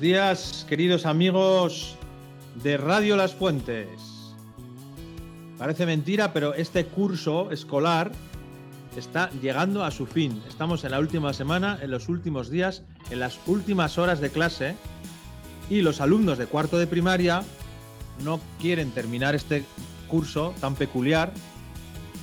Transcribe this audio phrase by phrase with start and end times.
[0.00, 1.96] días, queridos amigos
[2.62, 3.88] de Radio Las Fuentes.
[5.58, 8.12] Parece mentira, pero este curso escolar
[8.96, 10.40] está llegando a su fin.
[10.48, 14.76] Estamos en la última semana, en los últimos días, en las últimas horas de clase
[15.68, 17.42] y los alumnos de cuarto de primaria
[18.24, 19.64] no quieren terminar este
[20.06, 21.32] curso tan peculiar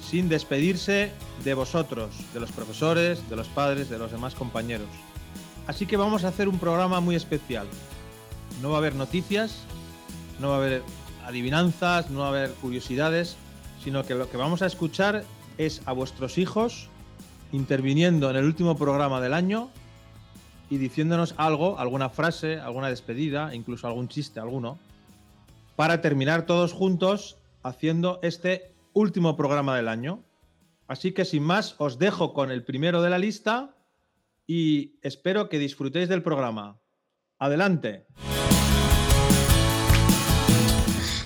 [0.00, 1.10] sin despedirse
[1.44, 4.88] de vosotros, de los profesores, de los padres, de los demás compañeros.
[5.66, 7.66] Así que vamos a hacer un programa muy especial.
[8.62, 9.62] No va a haber noticias,
[10.40, 10.82] no va a haber
[11.24, 13.36] adivinanzas, no va a haber curiosidades,
[13.82, 15.24] sino que lo que vamos a escuchar
[15.58, 16.88] es a vuestros hijos
[17.52, 19.70] interviniendo en el último programa del año
[20.70, 24.78] y diciéndonos algo, alguna frase, alguna despedida, incluso algún chiste, alguno,
[25.76, 30.20] para terminar todos juntos haciendo este último programa del año.
[30.88, 33.75] Así que sin más, os dejo con el primero de la lista
[34.46, 36.80] y espero que disfrutéis del programa.
[37.38, 38.06] Adelante.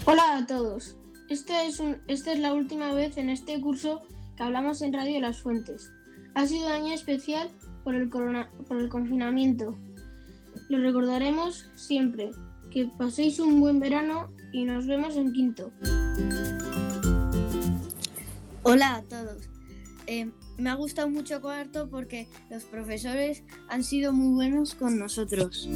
[0.07, 0.97] Hola a todos.
[1.29, 4.03] Esta es, esta es la última vez en este curso
[4.37, 5.93] que hablamos en Radio Las Fuentes.
[6.35, 7.51] Ha sido un año especial
[7.85, 9.79] por el, por el confinamiento.
[10.69, 12.31] Lo recordaremos siempre.
[12.71, 15.73] Que paséis un buen verano y nos vemos en quinto.
[18.63, 19.49] Hola a todos.
[20.07, 25.69] Eh, me ha gustado mucho cuarto porque los profesores han sido muy buenos con nosotros.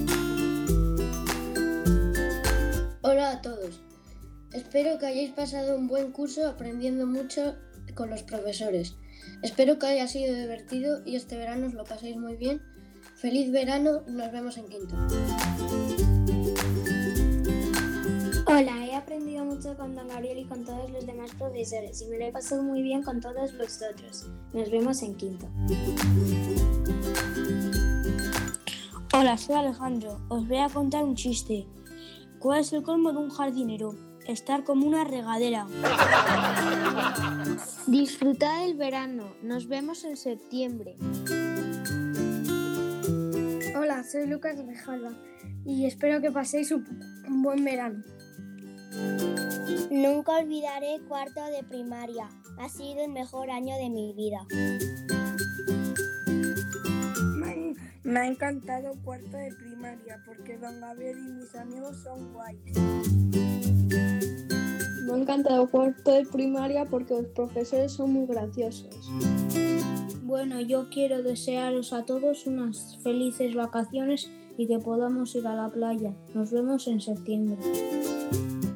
[3.02, 3.80] Hola a todos.
[4.52, 7.56] Espero que hayáis pasado un buen curso aprendiendo mucho
[7.94, 8.94] con los profesores.
[9.42, 12.60] Espero que haya sido divertido y este verano os lo paséis muy bien.
[13.16, 14.94] Feliz verano, nos vemos en quinto.
[18.46, 18.83] Hola,
[19.42, 22.62] mucho con Don Gabriel y con todos los demás profesores y me lo he pasado
[22.62, 24.26] muy bien con todos vosotros.
[24.52, 25.48] Nos vemos en quinto.
[29.12, 30.20] Hola, soy Alejandro.
[30.28, 31.66] Os voy a contar un chiste.
[32.38, 33.94] ¿Cuál es el colmo de un jardinero?
[34.26, 35.66] Estar como una regadera.
[37.86, 39.34] Disfrutad del verano.
[39.42, 40.96] Nos vemos en septiembre.
[43.76, 45.10] Hola, soy Lucas Rejalva
[45.64, 48.04] y espero que paséis un buen verano.
[49.90, 52.28] Nunca olvidaré cuarto de primaria.
[52.58, 54.46] Ha sido el mejor año de mi vida.
[58.04, 62.60] Me ha encantado cuarto de primaria porque Don Gabriel y mis amigos son guays.
[65.04, 69.10] Me ha encantado cuarto de primaria porque los profesores son muy graciosos.
[70.22, 75.70] Bueno, yo quiero desearos a todos unas felices vacaciones y que podamos ir a la
[75.70, 76.14] playa.
[76.34, 77.58] Nos vemos en septiembre.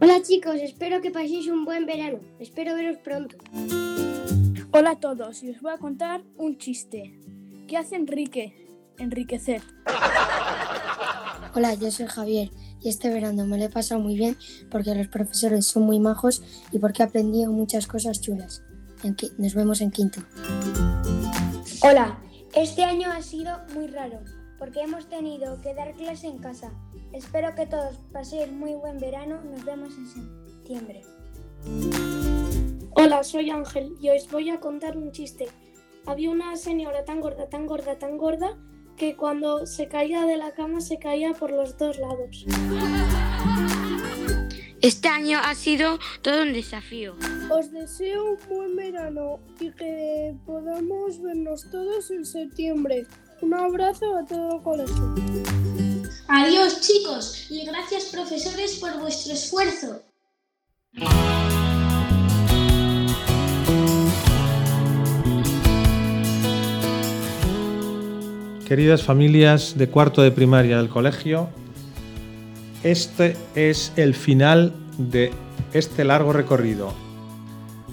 [0.01, 2.21] Hola chicos, espero que paséis un buen verano.
[2.39, 3.37] Espero veros pronto.
[4.71, 7.19] Hola a todos y os voy a contar un chiste.
[7.67, 8.67] ¿Qué hace Enrique?
[8.99, 9.63] Enriquecer.
[11.55, 14.37] Hola, yo soy Javier y este verano me lo he pasado muy bien
[14.71, 18.63] porque los profesores son muy majos y porque he aprendido muchas cosas chulas.
[19.39, 20.21] Nos vemos en quinto.
[21.83, 22.19] Hola,
[22.55, 24.21] este año ha sido muy raro
[24.59, 26.73] porque hemos tenido que dar clase en casa
[27.13, 29.41] Espero que todos paséis muy buen verano.
[29.43, 31.03] Nos vemos en septiembre.
[32.91, 35.47] Hola, soy Ángel y os voy a contar un chiste.
[36.05, 38.59] Había una señora tan gorda, tan gorda, tan gorda
[38.97, 42.45] que cuando se caía de la cama se caía por los dos lados.
[44.83, 47.17] Este año ha sido todo un desafío.
[47.51, 53.07] Os deseo un buen verano y que podamos vernos todos en septiembre.
[53.41, 55.15] Un abrazo a todo el colegio.
[56.28, 60.03] Adiós chicos y gracias profesores por vuestro esfuerzo.
[68.66, 71.48] Queridas familias de cuarto de primaria del colegio,
[72.82, 75.33] este es el final de
[75.72, 76.92] este largo recorrido.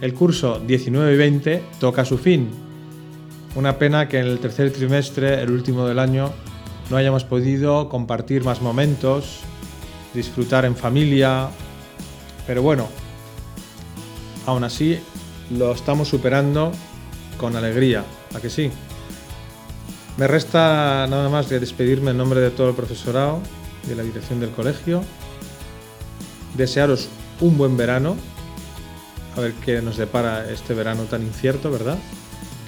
[0.02, 2.65] El curso 19-20 toca su fin.
[3.56, 6.34] Una pena que en el tercer trimestre, el último del año,
[6.90, 9.40] no hayamos podido compartir más momentos,
[10.14, 11.48] disfrutar en familia,
[12.46, 12.90] pero bueno,
[14.46, 15.00] aún así
[15.50, 16.74] lo estamos superando
[17.38, 18.04] con alegría,
[18.34, 18.72] ¿a que sí?
[20.18, 23.40] Me resta nada más de despedirme en nombre de todo el profesorado
[23.86, 25.02] y de la dirección del colegio,
[26.56, 27.08] desearos
[27.40, 28.18] un buen verano,
[29.38, 31.98] a ver qué nos depara este verano tan incierto, ¿verdad?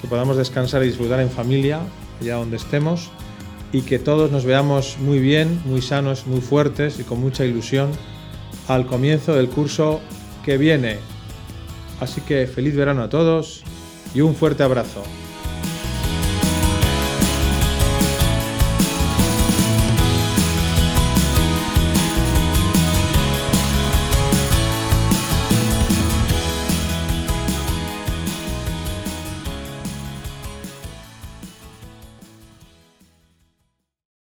[0.00, 1.80] Que podamos descansar y disfrutar en familia,
[2.20, 3.10] allá donde estemos
[3.72, 7.90] y que todos nos veamos muy bien, muy sanos, muy fuertes y con mucha ilusión
[8.66, 10.00] al comienzo del curso
[10.44, 10.98] que viene.
[12.00, 13.62] Así que feliz verano a todos
[14.14, 15.02] y un fuerte abrazo.